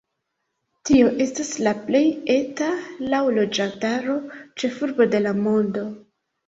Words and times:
Tio 0.89 1.11
estas 1.25 1.51
la 1.67 1.75
plej 1.89 2.03
eta 2.37 2.71
laŭ 3.15 3.23
loĝantaro 3.39 4.21
ĉefurbo 4.65 5.11
de 5.15 5.27
la 5.29 5.41
mondo. 5.49 5.91